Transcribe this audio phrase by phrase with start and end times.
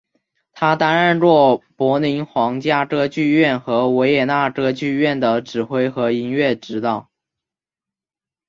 [0.51, 7.11] 他担任过柏林皇家歌剧院和维也纳歌剧院的指挥和音乐指导。